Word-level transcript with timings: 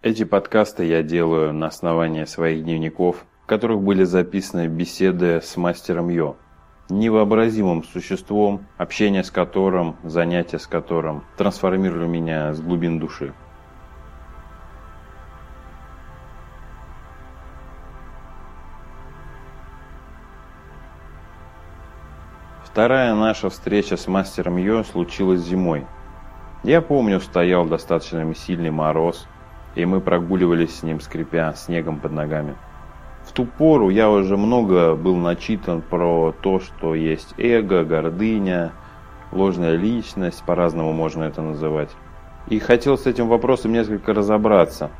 Эти 0.00 0.22
подкасты 0.22 0.84
я 0.84 1.02
делаю 1.02 1.52
на 1.52 1.66
основании 1.66 2.24
своих 2.24 2.62
дневников, 2.62 3.26
в 3.42 3.46
которых 3.46 3.80
были 3.80 4.04
записаны 4.04 4.68
беседы 4.68 5.40
с 5.42 5.56
мастером 5.56 6.08
Йо, 6.08 6.36
невообразимым 6.88 7.82
существом, 7.82 8.64
общение 8.76 9.24
с 9.24 9.32
которым, 9.32 9.96
занятия 10.04 10.60
с 10.60 10.68
которым 10.68 11.24
трансформировали 11.36 12.06
меня 12.06 12.54
с 12.54 12.60
глубин 12.60 13.00
души. 13.00 13.34
Вторая 22.62 23.16
наша 23.16 23.50
встреча 23.50 23.96
с 23.96 24.06
мастером 24.06 24.58
Йо 24.58 24.84
случилась 24.84 25.40
зимой. 25.40 25.88
Я 26.62 26.82
помню, 26.82 27.18
стоял 27.18 27.66
достаточно 27.66 28.32
сильный 28.36 28.70
мороз, 28.70 29.26
и 29.78 29.86
мы 29.86 30.00
прогуливались 30.00 30.80
с 30.80 30.82
ним, 30.82 31.00
скрипя 31.00 31.54
снегом 31.54 32.00
под 32.00 32.12
ногами. 32.12 32.56
В 33.24 33.32
ту 33.32 33.46
пору 33.46 33.90
я 33.90 34.10
уже 34.10 34.36
много 34.36 34.96
был 34.96 35.16
начитан 35.16 35.82
про 35.82 36.32
то, 36.32 36.58
что 36.58 36.96
есть 36.96 37.34
эго, 37.38 37.84
гордыня, 37.84 38.72
ложная 39.30 39.76
личность, 39.76 40.42
по-разному 40.44 40.92
можно 40.92 41.24
это 41.24 41.42
называть. 41.42 41.90
И 42.48 42.58
хотел 42.58 42.98
с 42.98 43.06
этим 43.06 43.28
вопросом 43.28 43.72
несколько 43.72 44.12
разобраться. 44.12 44.90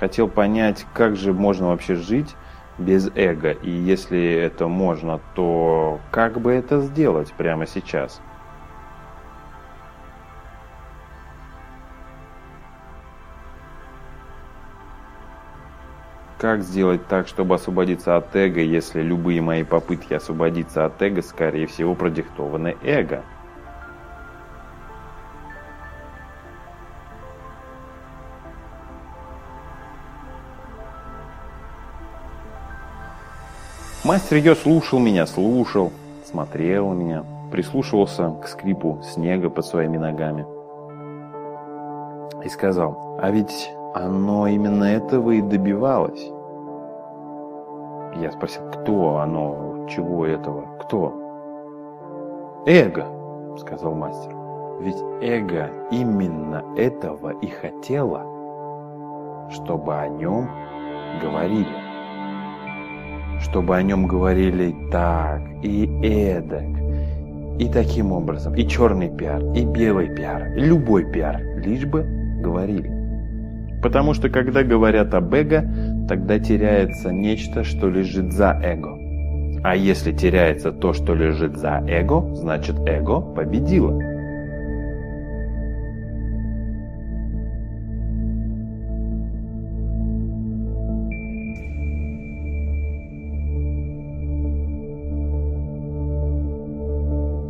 Хотел 0.00 0.26
понять, 0.26 0.86
как 0.92 1.14
же 1.14 1.32
можно 1.32 1.68
вообще 1.68 1.94
жить 1.94 2.34
без 2.78 3.08
эго. 3.14 3.52
И 3.52 3.70
если 3.70 4.20
это 4.20 4.66
можно, 4.66 5.20
то 5.34 6.00
как 6.10 6.40
бы 6.40 6.52
это 6.52 6.80
сделать 6.80 7.32
прямо 7.36 7.66
сейчас? 7.66 8.20
Как 16.46 16.62
сделать 16.62 17.08
так, 17.08 17.26
чтобы 17.26 17.56
освободиться 17.56 18.16
от 18.16 18.36
эго, 18.36 18.60
если 18.60 19.02
любые 19.02 19.40
мои 19.40 19.64
попытки 19.64 20.14
освободиться 20.14 20.84
от 20.84 21.02
эго, 21.02 21.20
скорее 21.20 21.66
всего, 21.66 21.96
продиктованы 21.96 22.76
эго? 22.84 23.24
Мастер 34.04 34.36
ее 34.36 34.54
слушал 34.54 35.00
меня, 35.00 35.26
слушал, 35.26 35.92
смотрел 36.30 36.92
меня, 36.92 37.24
прислушивался 37.50 38.36
к 38.40 38.46
скрипу 38.46 39.02
снега 39.02 39.50
под 39.50 39.66
своими 39.66 39.96
ногами. 39.96 40.46
И 42.44 42.48
сказал, 42.48 43.18
а 43.20 43.32
ведь 43.32 43.68
оно 43.94 44.46
именно 44.46 44.84
этого 44.84 45.32
и 45.32 45.42
добивалось. 45.42 46.35
Я 48.20 48.32
спросил, 48.32 48.62
кто 48.70 49.18
оно, 49.18 49.86
чего 49.88 50.26
этого, 50.26 50.78
кто? 50.80 51.12
Эго, 52.66 53.06
сказал 53.58 53.94
мастер. 53.94 54.34
Ведь 54.80 55.02
эго 55.22 55.70
именно 55.90 56.64
этого 56.76 57.30
и 57.40 57.46
хотело, 57.46 58.22
чтобы 59.50 59.94
о 59.94 60.08
нем 60.08 60.48
говорили 61.22 61.86
чтобы 63.40 63.76
о 63.76 63.82
нем 63.82 64.06
говорили 64.06 64.74
так 64.90 65.42
и 65.62 65.86
эдак, 66.02 66.64
и 67.58 67.68
таким 67.68 68.12
образом, 68.12 68.54
и 68.54 68.66
черный 68.66 69.08
пиар, 69.08 69.42
и 69.54 69.64
белый 69.64 70.14
пиар, 70.14 70.52
любой 70.56 71.10
пиар, 71.10 71.40
лишь 71.58 71.86
бы 71.86 72.02
говорили. 72.42 72.90
Потому 73.82 74.14
что 74.14 74.28
когда 74.28 74.62
говорят 74.62 75.14
об 75.14 75.32
эго, 75.34 75.64
тогда 76.08 76.38
теряется 76.38 77.12
нечто, 77.12 77.64
что 77.64 77.88
лежит 77.88 78.32
за 78.32 78.58
эго. 78.62 78.98
А 79.64 79.74
если 79.74 80.12
теряется 80.12 80.70
то, 80.72 80.92
что 80.92 81.14
лежит 81.14 81.56
за 81.56 81.82
эго, 81.88 82.34
значит 82.34 82.76
эго 82.86 83.20
победило. 83.20 83.98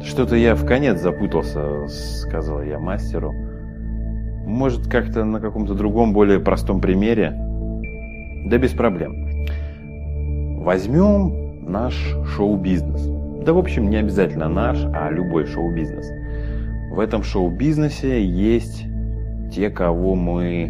«Что-то 0.02 0.36
я 0.36 0.54
в 0.54 0.64
конец 0.64 1.02
запутался»,— 1.02 1.86
сказал 1.88 2.62
я 2.62 2.78
мастеру. 2.78 3.32
«Может, 4.46 4.86
как-то 4.88 5.24
на 5.24 5.40
каком-то 5.40 5.74
другом, 5.74 6.14
более 6.14 6.40
простом 6.40 6.80
примере?» 6.80 7.45
«Да 8.46 8.58
без 8.58 8.70
проблем. 8.70 9.26
Возьмем 10.62 11.68
наш 11.68 11.94
шоу-бизнес. 12.36 13.00
Да, 13.44 13.52
в 13.52 13.58
общем, 13.58 13.90
не 13.90 13.96
обязательно 13.96 14.48
наш, 14.48 14.78
а 14.94 15.10
любой 15.10 15.46
шоу-бизнес. 15.46 16.06
В 16.92 17.00
этом 17.00 17.22
шоу-бизнесе 17.22 18.24
есть 18.24 18.84
те, 19.52 19.68
кого 19.70 20.14
мы 20.14 20.68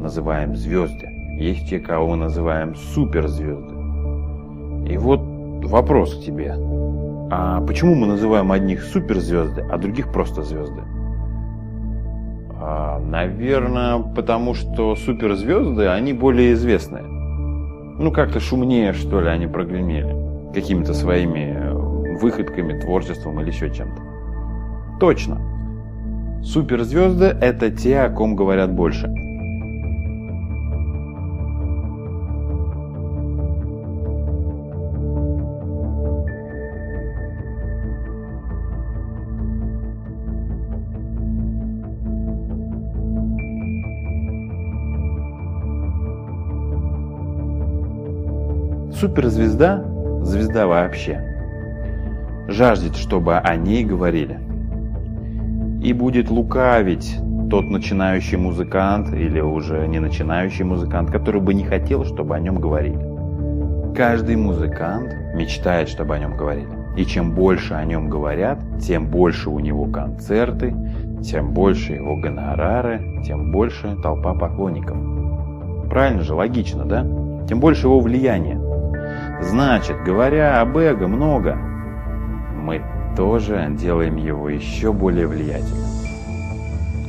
называем 0.00 0.56
звезды. 0.56 1.06
Есть 1.38 1.68
те, 1.68 1.80
кого 1.80 2.08
мы 2.08 2.16
называем 2.16 2.74
суперзвезды. 2.74 3.74
И 4.92 4.96
вот 4.96 5.20
вопрос 5.64 6.14
к 6.14 6.24
тебе. 6.24 6.54
А 7.30 7.60
почему 7.66 7.94
мы 7.94 8.06
называем 8.06 8.50
одних 8.52 8.82
суперзвезды, 8.82 9.62
а 9.70 9.78
других 9.78 10.12
просто 10.12 10.42
звезды? 10.42 10.82
А, 12.64 13.00
наверное, 13.00 13.98
потому 13.98 14.54
что 14.54 14.94
суперзвезды, 14.94 15.88
они 15.88 16.12
более 16.12 16.52
известные. 16.52 17.02
Ну, 17.02 18.12
как-то 18.12 18.38
шумнее, 18.38 18.92
что 18.92 19.20
ли, 19.20 19.28
они 19.28 19.48
прогремели. 19.48 20.14
Какими-то 20.54 20.94
своими 20.94 21.56
э, 21.56 22.18
выходками, 22.20 22.78
творчеством 22.78 23.40
или 23.40 23.48
еще 23.48 23.68
чем-то. 23.68 24.00
Точно. 25.00 25.40
Суперзвезды– 26.44 27.24
это 27.40 27.68
те, 27.72 27.98
о 27.98 28.10
ком 28.10 28.36
говорят 28.36 28.72
больше. 28.72 29.12
Суперзвезда, 49.02 49.84
звезда 50.22 50.68
вообще, 50.68 51.20
жаждет, 52.46 52.94
чтобы 52.94 53.36
о 53.36 53.56
ней 53.56 53.84
говорили. 53.84 54.38
И 55.82 55.92
будет 55.92 56.30
лукавить 56.30 57.18
тот 57.50 57.64
начинающий 57.64 58.36
музыкант 58.36 59.12
или 59.12 59.40
уже 59.40 59.88
не 59.88 59.98
начинающий 59.98 60.64
музыкант, 60.64 61.10
который 61.10 61.40
бы 61.40 61.52
не 61.52 61.64
хотел, 61.64 62.04
чтобы 62.04 62.36
о 62.36 62.38
нем 62.38 62.60
говорили. 62.60 63.92
Каждый 63.92 64.36
музыкант 64.36 65.12
мечтает, 65.34 65.88
чтобы 65.88 66.14
о 66.14 66.20
нем 66.20 66.36
говорили. 66.36 66.70
И 66.96 67.04
чем 67.04 67.34
больше 67.34 67.74
о 67.74 67.84
нем 67.84 68.08
говорят, 68.08 68.60
тем 68.80 69.08
больше 69.08 69.50
у 69.50 69.58
него 69.58 69.86
концерты, 69.86 70.76
тем 71.24 71.52
больше 71.52 71.94
его 71.94 72.14
гонорары, 72.20 73.20
тем 73.26 73.50
больше 73.50 73.96
толпа 74.00 74.34
поклонников. 74.34 74.96
Правильно 75.90 76.22
же, 76.22 76.34
логично, 76.34 76.84
да? 76.84 77.04
Тем 77.48 77.58
больше 77.58 77.88
его 77.88 77.98
влияния. 77.98 78.61
Значит, 79.42 80.02
говоря 80.04 80.60
об 80.60 80.76
эго 80.76 81.08
много, 81.08 81.56
мы 82.54 82.80
тоже 83.16 83.68
делаем 83.70 84.16
его 84.16 84.48
еще 84.48 84.92
более 84.92 85.26
влиятельным. 85.26 85.84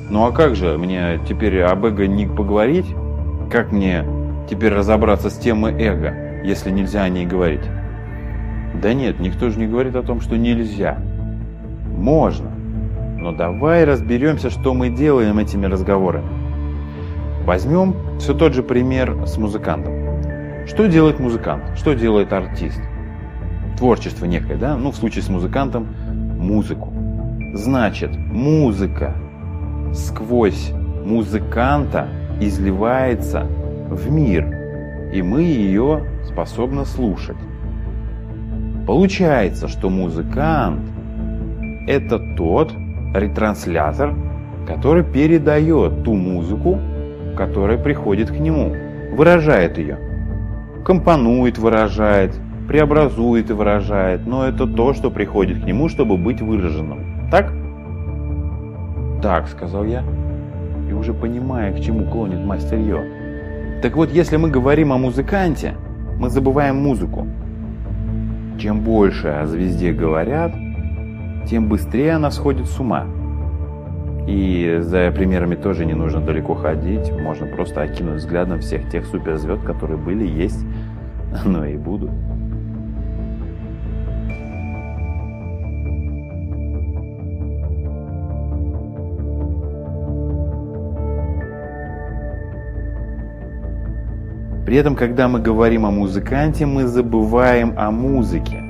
Ну 0.10 0.26
а 0.26 0.32
как 0.32 0.56
же 0.56 0.78
мне 0.78 1.20
теперь 1.28 1.62
об 1.62 1.86
эго 1.86 2.08
не 2.08 2.26
поговорить? 2.26 2.88
Как 3.52 3.72
мне 3.72 4.04
теперь 4.50 4.74
разобраться 4.74 5.30
с 5.30 5.38
темой 5.38 5.74
эго, 5.74 6.44
если 6.44 6.72
нельзя 6.72 7.04
о 7.04 7.10
ней 7.10 7.26
говорить? 7.26 7.64
Да 8.82 8.94
нет, 8.94 9.20
никто 9.20 9.50
же 9.50 9.60
не 9.60 9.68
говорит 9.68 9.96
о 9.96 10.04
том, 10.04 10.20
что 10.20 10.36
нельзя. 10.36 10.98
Можно. 11.96 12.50
Но 13.18 13.32
давай 13.32 13.86
разберемся, 13.86 14.50
что 14.50 14.74
мы 14.74 14.90
делаем 14.90 15.40
этими 15.40 15.68
разговорами. 15.68 16.28
Возьмем 17.46 17.96
все 18.20 18.34
тот 18.34 18.54
же 18.54 18.64
пример 18.64 19.26
с 19.26 19.38
музыкантом. 19.38 20.03
Что 20.66 20.88
делает 20.88 21.20
музыкант? 21.20 21.64
Что 21.76 21.94
делает 21.94 22.32
артист? 22.32 22.82
Творчество 23.78 24.26
некое, 24.26 24.56
да? 24.56 24.78
Ну, 24.78 24.92
в 24.92 24.96
случае 24.96 25.24
с 25.24 25.30
музыкантом– 25.30 25.88
музыку. 26.40 26.94
Значит, 27.54 28.16
музыка 28.16 29.14
сквозь 29.94 30.72
музыканта 31.06 32.08
изливается 32.40 33.46
в 33.90 34.10
мир, 34.10 35.12
и 35.14 35.22
мы 35.22 35.42
ее 35.42 36.04
способны 36.24 36.86
слушать. 36.86 37.38
Получается, 38.88 39.68
что 39.68 39.90
музыкант– 39.90 40.82
это 41.88 42.20
тот 42.38 42.74
ретранслятор, 43.14 44.16
который 44.66 45.04
передает 45.04 46.04
ту 46.04 46.14
музыку, 46.14 46.80
которая 47.38 47.78
приходит 47.78 48.30
к 48.30 48.38
нему, 48.40 48.74
выражает 49.16 49.78
ее. 49.78 50.13
Компонует, 50.86 51.58
выражает, 51.58 52.38
преобразует 52.68 53.50
и 53.50 53.54
выражает, 53.54 54.26
но 54.28 54.46
это 54.46 54.68
то, 54.68 54.94
что 54.94 55.10
приходит 55.10 55.64
к 55.64 55.66
нему, 55.66 55.88
чтобы 55.88 56.18
быть 56.18 56.42
выраженным. 56.42 57.30
Так? 57.32 57.54
Так, 59.22 59.48
сказал 59.48 59.86
я, 59.86 60.04
и 60.90 60.94
уже 60.94 61.14
понимая, 61.14 61.72
к 61.74 61.80
чему 61.80 62.06
клонит 62.10 62.44
мастер 62.44 62.78
Йо. 62.78 63.00
Так 63.82 63.96
вот, 63.96 64.12
если 64.12 64.38
мы 64.38 64.50
говорим 64.50 64.92
о 64.92 64.98
музыканте, 64.98 65.76
мы 66.20 66.30
забываем 66.30 66.76
музыку. 66.78 67.28
Чем 68.60 68.82
больше 68.82 69.30
о 69.30 69.46
звезде 69.46 69.94
говорят, 69.94 70.54
тем 71.50 71.68
быстрее 71.68 72.14
она 72.14 72.32
сходит 72.32 72.68
с 72.68 72.80
ума. 72.80 73.06
И 74.28 74.78
за 74.80 75.12
примерами 75.12 75.56
тоже 75.56 75.86
не 75.86 75.94
нужно 75.94 76.22
далеко 76.22 76.54
ходить, 76.54 77.12
можно 77.12 77.46
просто 77.46 77.82
окинуть 77.82 78.20
взглядом 78.20 78.62
всех 78.62 78.90
тех 78.90 79.06
суперзвезд, 79.06 79.64
которые 79.64 79.98
были, 79.98 80.26
есть, 80.26 80.66
но 81.46 81.66
и 81.66 81.78
будут. 81.78 82.12
При 94.66 94.80
этом, 94.80 94.96
когда 94.96 95.28
мы 95.28 95.40
говорим 95.40 95.86
о 95.86 95.92
музыканте, 95.92 96.66
мы 96.66 96.88
забываем 96.88 97.76
о 97.78 97.92
музыке. 97.92 98.64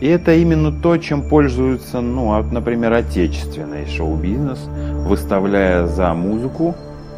И 0.00 0.06
это 0.06 0.32
именно 0.32 0.72
то, 0.72 0.96
чем 0.96 1.28
пользуется, 1.28 2.00
ну, 2.00 2.42
например, 2.42 2.94
отечественный 2.94 3.86
шоу-бизнес, 3.86 4.58
выставляя 5.06 5.86
за 5.86 6.14
музыку 6.14 6.74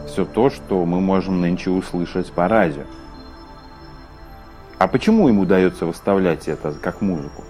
все 0.08 0.24
то, 0.24 0.50
что 0.50 0.84
мы 0.84 1.00
можем 1.00 1.40
нынче 1.40 1.70
услышать 1.70 2.32
по 2.32 2.48
радио. 2.48 2.82
А 4.82 4.88
почему 4.88 5.28
ему 5.28 5.42
удается 5.42 5.86
выставлять 5.86 6.48
это 6.48 6.72
как 6.72 7.02
музыку? 7.02 7.44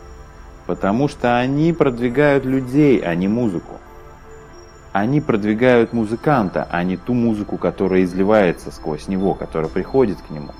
Потому 0.66 1.08
что 1.08 1.38
они 1.38 1.72
продвигают 1.72 2.44
людей, 2.44 2.98
а 2.98 3.14
не 3.14 3.26
музыку. 3.26 3.80
Они 4.92 5.22
продвигают 5.22 5.94
музыканта, 5.94 6.68
а 6.70 6.84
не 6.84 6.98
ту 6.98 7.14
музыку, 7.14 7.56
которая 7.56 8.04
изливается 8.04 8.70
сквозь 8.70 9.08
него, 9.08 9.32
которая 9.32 9.70
приходит 9.70 10.18
к 10.20 10.28
нему. 10.28 10.50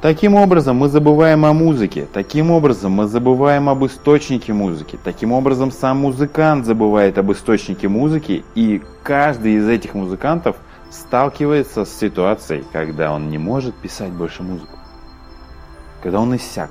Таким 0.00 0.34
образом, 0.34 0.76
мы 0.76 0.88
забываем 0.88 1.44
о 1.44 1.52
музыке, 1.52 2.06
таким 2.10 2.52
образом, 2.52 2.92
мы 2.92 3.06
забываем 3.06 3.68
об 3.68 3.84
источнике 3.84 4.54
музыки, 4.54 4.98
таким 5.04 5.32
образом, 5.32 5.70
сам 5.70 5.98
музыкант 5.98 6.64
забывает 6.64 7.18
об 7.18 7.32
источнике 7.32 7.86
музыки, 7.86 8.46
и 8.54 8.80
каждый 9.02 9.56
из 9.56 9.68
этих 9.68 9.92
музыкантов 9.92 10.56
сталкивается 10.90 11.84
с 11.84 11.94
ситуацией, 11.94 12.64
когда 12.72 13.12
он 13.12 13.28
не 13.28 13.36
может 13.36 13.74
писать 13.74 14.12
больше 14.12 14.42
музыку, 14.42 14.78
когда 16.02 16.20
он 16.20 16.36
иссяк. 16.36 16.70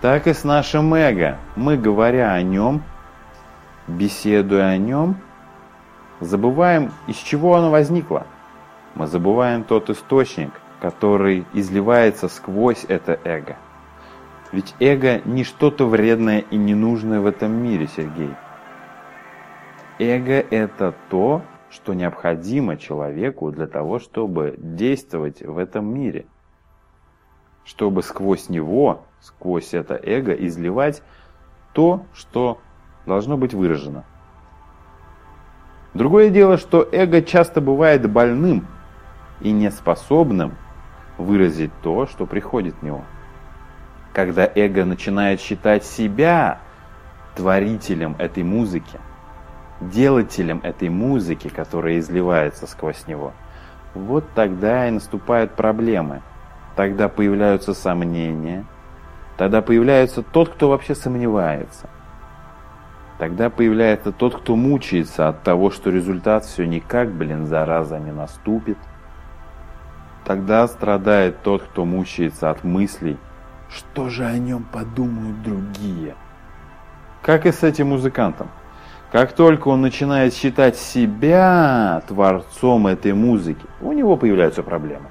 Так 0.00 0.26
и 0.26 0.32
с 0.32 0.44
нашим 0.44 0.94
эго. 0.94 1.36
Мы, 1.56 1.76
говоря 1.76 2.32
о 2.32 2.42
нем, 2.42 2.82
беседуя 3.86 4.70
о 4.70 4.76
нем, 4.76 5.16
забываем, 6.20 6.92
из 7.06 7.16
чего 7.16 7.56
оно 7.56 7.70
возникло. 7.70 8.26
Мы 8.94 9.06
забываем 9.06 9.64
тот 9.64 9.90
источник, 9.90 10.50
который 10.80 11.46
изливается 11.52 12.28
сквозь 12.28 12.84
это 12.88 13.18
эго. 13.24 13.56
Ведь 14.52 14.74
эго 14.80 15.20
не 15.24 15.44
что-то 15.44 15.86
вредное 15.86 16.40
и 16.40 16.56
ненужное 16.56 17.20
в 17.20 17.26
этом 17.26 17.52
мире, 17.52 17.86
Сергей. 17.86 18.34
Эго– 19.98 20.44
это 20.50 20.94
то, 21.08 21.42
что 21.70 21.94
необходимо 21.94 22.76
человеку 22.76 23.52
для 23.52 23.66
того, 23.66 24.00
чтобы 24.00 24.54
действовать 24.58 25.40
в 25.42 25.56
этом 25.56 25.94
мире. 25.94 26.26
Чтобы 27.64 28.02
сквозь 28.02 28.48
него 28.48 29.04
сквозь 29.20 29.74
это 29.74 30.00
эго 30.02 30.32
изливать 30.32 31.02
то, 31.72 32.06
что 32.14 32.58
должно 33.06 33.36
быть 33.36 33.54
выражено. 33.54 34.04
Другое 35.94 36.30
дело, 36.30 36.56
что 36.56 36.86
эго 36.92 37.22
часто 37.22 37.60
бывает 37.60 38.08
больным 38.08 38.66
и 39.40 39.50
неспособным 39.50 40.54
выразить 41.18 41.72
то, 41.82 42.06
что 42.06 42.26
приходит 42.26 42.74
в 42.76 42.82
него. 42.82 43.02
Когда 44.12 44.48
эго 44.54 44.84
начинает 44.84 45.40
считать 45.40 45.84
себя 45.84 46.60
творителем 47.34 48.16
этой 48.18 48.42
музыки, 48.42 49.00
делателем 49.80 50.60
этой 50.62 50.88
музыки, 50.88 51.48
которая 51.48 51.98
изливается 51.98 52.66
сквозь 52.66 53.06
него, 53.06 53.32
вот 53.94 54.24
тогда 54.34 54.86
и 54.86 54.90
наступают 54.90 55.52
проблемы. 55.52 56.22
Тогда 56.76 57.08
появляются 57.08 57.74
сомнения– 57.74 58.64
Тогда 59.40 59.62
появляется 59.62 60.22
тот, 60.22 60.50
кто 60.50 60.68
вообще 60.68 60.94
сомневается. 60.94 61.88
Тогда 63.20 63.50
появляется 63.50 64.12
тот, 64.12 64.34
кто 64.34 64.56
мучается 64.56 65.28
от 65.28 65.42
того, 65.42 65.70
что 65.70 65.90
результат 65.90 66.46
все 66.46 66.66
никак, 66.66 67.12
блин, 67.12 67.46
зараза 67.46 67.98
не 67.98 68.12
наступит. 68.12 68.78
Тогда 70.24 70.66
страдает 70.66 71.42
тот, 71.42 71.62
кто 71.62 71.84
мучается 71.84 72.48
от 72.48 72.64
мыслей, 72.64 73.18
что 73.68 74.08
же 74.08 74.24
о 74.24 74.38
нем 74.38 74.64
подумают 74.64 75.42
другие. 75.42 76.14
Как 77.20 77.44
и 77.44 77.52
с 77.52 77.62
этим 77.62 77.88
музыкантом. 77.88 78.48
Как 79.12 79.32
только 79.32 79.68
он 79.68 79.82
начинает 79.82 80.32
считать 80.32 80.76
себя 80.76 82.02
творцом 82.08 82.86
этой 82.86 83.12
музыки, 83.12 83.66
у 83.82 83.92
него 83.92 84.16
появляются 84.16 84.62
проблемы. 84.62 85.10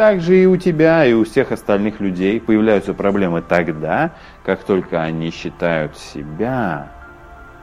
Также 0.00 0.44
и 0.44 0.46
у 0.46 0.56
тебя, 0.56 1.04
и 1.04 1.12
у 1.12 1.24
всех 1.24 1.52
остальных 1.52 2.00
людей 2.00 2.40
появляются 2.40 2.94
проблемы 2.94 3.42
тогда, 3.42 4.12
как 4.46 4.64
только 4.64 5.02
они 5.02 5.30
считают 5.30 5.94
себя 5.98 6.90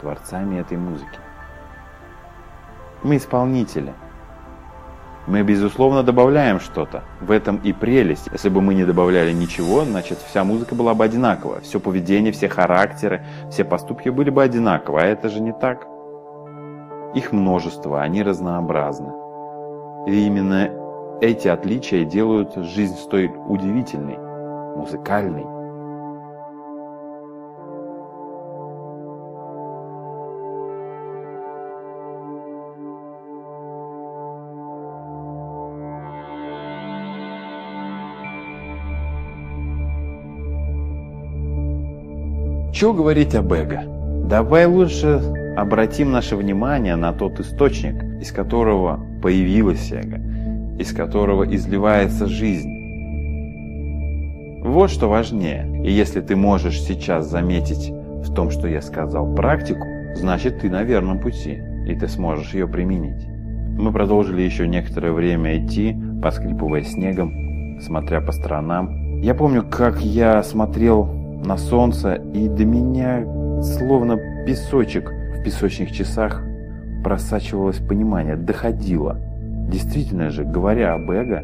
творцами 0.01 0.59
этой 0.59 0.77
музыки. 0.77 1.17
Мы 3.01 3.17
исполнители. 3.17 3.91
Мы, 5.25 5.41
безусловно, 5.41 6.03
добавляем 6.03 6.59
что-то. 6.59 7.01
В 7.21 7.31
этом 7.31 7.57
и 7.63 7.73
прелесть. 7.73 8.29
Если 8.31 8.49
бы 8.49 8.61
мы 8.61 8.75
не 8.75 8.85
добавляли 8.85 9.31
ничего, 9.31 9.83
значит, 9.83 10.19
вся 10.19 10.43
музыка 10.43 10.75
была 10.75 10.93
бы 10.93 11.05
одинакова. 11.05 11.61
Все 11.61 11.79
поведение, 11.79 12.31
все 12.31 12.47
характеры, 12.47 13.25
все 13.49 13.63
поступки 13.63 14.09
были 14.09 14.29
бы 14.29 14.43
одинаковы. 14.43 15.01
А 15.01 15.05
это 15.05 15.29
же 15.29 15.39
не 15.39 15.53
так. 15.53 15.87
Их 17.15 17.31
множество, 17.31 17.99
они 18.03 18.21
разнообразны. 18.21 19.11
И 20.05 20.27
именно 20.27 20.69
эти 21.21 21.47
отличия 21.47 22.05
делают 22.05 22.55
жизнь 22.55 22.95
столь 22.95 23.31
удивительной, 23.47 24.17
музыкальной. 24.75 25.45
Что 42.73 42.93
говорить 42.93 43.33
об 43.33 43.51
эго? 43.53 43.81
Давай 44.29 44.67
лучше 44.67 45.19
обратим 45.57 46.11
наше 46.11 46.35
внимание 46.35 46.95
на 46.95 47.11
тот 47.11 47.39
источник, 47.39 48.03
из 48.21 48.31
которого 48.31 49.03
появилось 49.23 49.91
эго 49.91 50.36
из 50.77 50.93
которого 50.93 51.43
изливается 51.43 52.27
жизнь. 52.27 52.77
Вот 54.63 54.89
что 54.89 55.09
важнее. 55.09 55.65
И 55.83 55.91
если 55.91 56.21
ты 56.21 56.35
можешь 56.35 56.81
сейчас 56.81 57.29
заметить 57.29 57.89
в 57.89 58.33
том, 58.33 58.51
что 58.51 58.67
я 58.67 58.81
сказал, 58.81 59.33
практику, 59.33 59.85
значит 60.15 60.59
ты 60.59 60.69
на 60.69 60.83
верном 60.83 61.19
пути, 61.19 61.59
и 61.87 61.95
ты 61.95 62.07
сможешь 62.07 62.53
ее 62.53 62.67
применить. 62.67 63.25
Мы 63.77 63.91
продолжили 63.91 64.41
еще 64.41 64.67
некоторое 64.67 65.11
время 65.11 65.57
идти, 65.57 65.95
поскрипывая 66.21 66.83
снегом, 66.83 67.79
смотря 67.81 68.21
по 68.21 68.31
сторонам. 68.31 69.21
Я 69.21 69.35
помню, 69.35 69.63
как 69.63 70.01
я 70.01 70.43
смотрел 70.43 71.05
на 71.05 71.57
солнце, 71.57 72.15
и 72.33 72.47
до 72.47 72.65
меня 72.65 73.23
словно 73.61 74.17
песочек 74.45 75.09
в 75.09 75.43
песочных 75.43 75.91
часах 75.91 76.43
просачивалось 77.03 77.77
понимание, 77.77 78.35
доходило– 78.35 79.19
Действительно 79.67 80.29
же, 80.29 80.43
говоря 80.45 80.93
об 80.93 81.09
эго, 81.11 81.41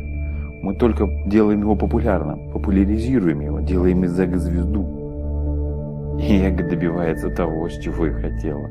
мы 0.61 0.75
только 0.75 1.07
делаем 1.27 1.61
его 1.61 1.75
популярным, 1.75 2.51
популяризируем 2.51 3.41
его, 3.41 3.59
делаем 3.59 4.05
из 4.05 4.17
эго 4.17 4.37
звезду. 4.37 6.17
И 6.19 6.37
эго 6.39 6.63
добивается 6.67 7.29
того, 7.29 7.67
чего 7.69 8.07
и 8.07 8.11
хотела. 8.11 8.67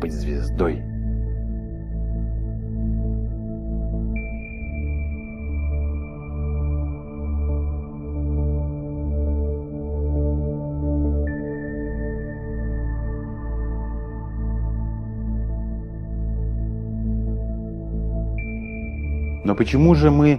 Быть 0.00 0.12
звездой. 0.12 0.82
Но 19.44 19.54
почему 19.54 19.94
же 19.94 20.10
мы 20.10 20.38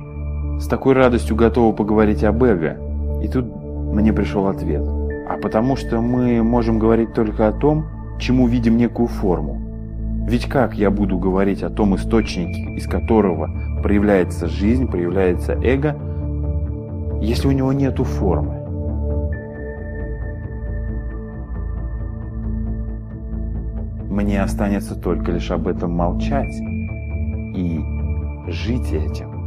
с 0.59 0.67
такой 0.67 0.93
радостью 0.93 1.35
готовы 1.35 1.75
поговорить 1.75 2.23
об 2.23 2.43
эго? 2.43 2.77
И 3.23 3.27
тут 3.27 3.45
мне 3.45 4.13
пришел 4.13 4.47
ответ. 4.47 4.83
А 5.27 5.37
потому 5.41 5.75
что 5.75 6.01
мы 6.01 6.43
можем 6.43 6.77
говорить 6.77 7.13
только 7.13 7.47
о 7.47 7.51
том, 7.51 7.85
чему 8.19 8.47
видим 8.47 8.77
некую 8.77 9.07
форму. 9.07 9.59
Ведь 10.27 10.45
как 10.45 10.75
я 10.75 10.91
буду 10.91 11.17
говорить 11.17 11.63
о 11.63 11.69
том 11.69 11.95
источнике, 11.95 12.75
из 12.75 12.87
которого 12.87 13.49
проявляется 13.81 14.47
жизнь, 14.47 14.87
проявляется 14.87 15.53
эго, 15.53 15.97
если 17.21 17.47
у 17.47 17.51
него 17.51 17.73
нету 17.73 18.03
формы? 18.03 18.59
Мне 24.09 24.43
останется 24.43 24.93
только 24.95 25.31
лишь 25.31 25.49
об 25.49 25.67
этом 25.67 25.91
молчать 25.91 26.53
и 27.55 27.79
жить 28.47 28.91
этим. 28.91 29.41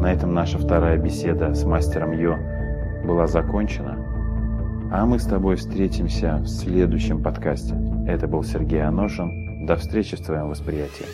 На 0.00 0.12
этом 0.12 0.34
наша 0.34 0.58
вторая 0.58 0.98
беседа 0.98 1.52
с 1.52 1.64
мастером 1.64 2.12
Йо 2.12 2.36
была 3.04 3.26
закончена. 3.26 3.96
А 4.92 5.04
мы 5.04 5.18
с 5.18 5.24
тобой 5.24 5.56
встретимся 5.56 6.36
в 6.36 6.46
следующем 6.46 7.22
подкасте. 7.22 7.74
Это 8.06 8.28
был 8.28 8.44
Сергей 8.44 8.84
Аношин. 8.84 9.66
До 9.66 9.74
встречи 9.74 10.16
в 10.16 10.20
твоем 10.20 10.48
восприятии. 10.48 11.06